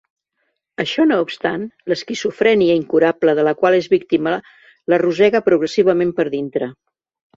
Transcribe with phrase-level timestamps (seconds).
[0.83, 4.35] Això no obstant, l'esquizofrènia incurable de la qual és víctima
[4.95, 6.73] la rosega progressivament per dintre.